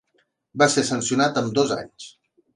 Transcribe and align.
Va 0.61 0.67
ser 0.75 0.83
sancionat 0.87 1.39
amb 1.43 1.55
dos 1.61 1.77
anys. 1.79 2.11